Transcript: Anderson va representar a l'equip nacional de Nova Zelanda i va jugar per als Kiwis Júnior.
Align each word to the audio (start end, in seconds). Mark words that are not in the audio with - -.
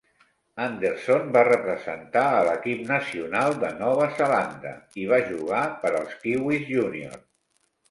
Anderson 0.67 1.27
va 1.35 1.43
representar 1.47 2.23
a 2.29 2.39
l'equip 2.47 2.81
nacional 2.93 3.55
de 3.65 3.71
Nova 3.83 4.09
Zelanda 4.23 4.73
i 5.05 5.07
va 5.15 5.23
jugar 5.31 5.63
per 5.85 5.95
als 6.03 6.19
Kiwis 6.27 6.69
Júnior. 6.75 7.25